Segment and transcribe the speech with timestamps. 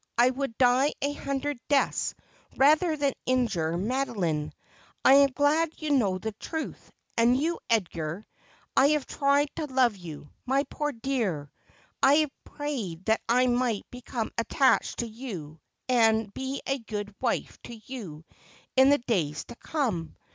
[0.17, 2.15] I would die a hundred deaths
[2.57, 4.51] rather than injure Madoline.
[5.05, 6.91] I am glad you know the truth.
[7.17, 8.25] And you, Edgar,
[8.75, 11.51] I have tried to love you, my poor dear;
[12.01, 17.59] I have prayed that I might become attached to you, and be a good wife
[17.65, 18.25] to you
[18.75, 20.15] in the days to come.